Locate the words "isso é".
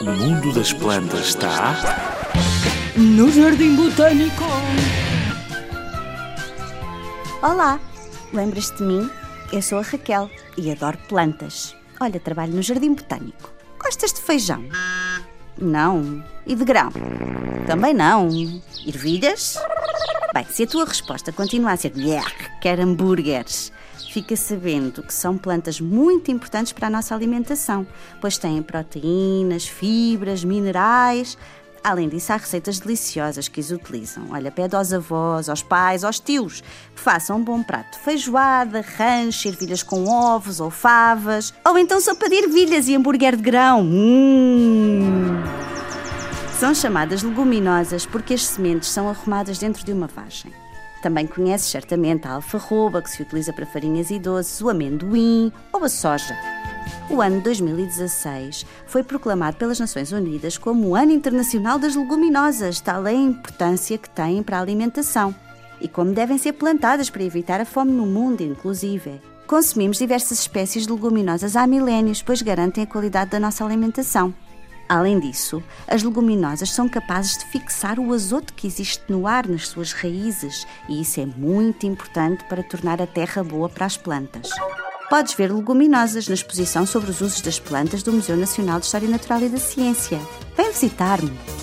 81.00-81.26